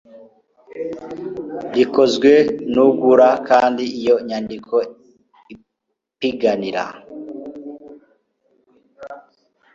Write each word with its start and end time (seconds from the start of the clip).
rikozwe 1.75 2.31
n 2.73 2.75
ugura 2.85 3.29
kandi 3.49 3.83
iyo 3.99 4.15
nyandiko 4.27 4.75
ipiganira 5.53 6.83